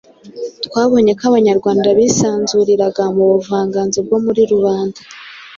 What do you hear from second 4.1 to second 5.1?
muri rubanda